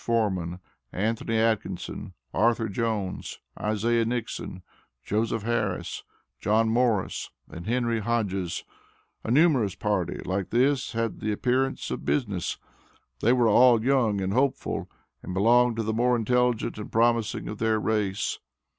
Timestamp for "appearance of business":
11.31-12.57